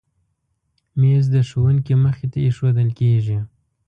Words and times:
مېز 0.99 1.25
د 1.33 1.35
ښوونکي 1.49 1.93
مخې 2.03 2.25
ته 2.31 2.37
ایښودل 2.45 2.89
کېږي. 2.99 3.39